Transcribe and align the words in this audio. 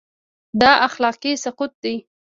دا 0.61 0.71
اخلاقي 0.87 1.33
سقوط 1.45 1.71
دی. 1.83 1.95